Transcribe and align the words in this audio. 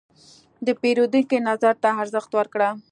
د 0.65 0.67
پیرودونکي 0.81 1.37
نظر 1.47 1.75
ته 1.83 1.89
ارزښت 2.01 2.31
ورکړه. 2.35 2.69